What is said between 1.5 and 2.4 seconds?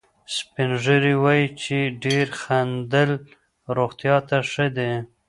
چې ډېر